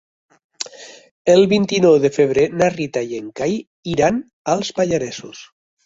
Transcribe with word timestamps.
El 1.33 1.41
vint-i-nou 1.51 1.99
de 2.07 2.11
febrer 2.17 2.47
na 2.63 2.73
Rita 2.79 3.07
i 3.13 3.17
en 3.21 3.31
Cai 3.43 3.57
iran 3.97 4.23
als 4.57 4.77
Pallaresos. 4.81 5.49